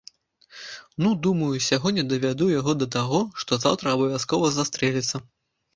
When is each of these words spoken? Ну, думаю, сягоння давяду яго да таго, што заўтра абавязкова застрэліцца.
Ну, 1.07 1.11
думаю, 1.27 1.51
сягоння 1.67 2.07
давяду 2.15 2.49
яго 2.59 2.71
да 2.85 2.91
таго, 2.99 3.23
што 3.45 3.63
заўтра 3.69 3.87
абавязкова 3.99 4.55
застрэліцца. 4.59 5.27